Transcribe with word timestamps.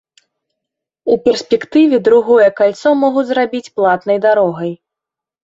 У 1.11 1.17
перспектыве 1.27 1.99
другое 2.07 2.49
кальцо 2.61 2.89
могуць 3.03 3.25
зрабіць 3.33 3.63
платнай 3.77 4.17
дарогай. 4.27 4.75